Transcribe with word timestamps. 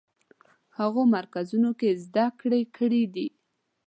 هغو 0.77 1.01
مرکزونو 1.15 1.69
کې 1.79 1.89
زده 2.03 2.25
کړې 2.39 2.61
کړې 2.77 3.03
دي. 3.15 3.27